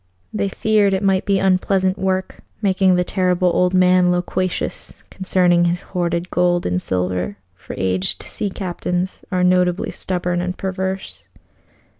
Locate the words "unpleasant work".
1.37-2.37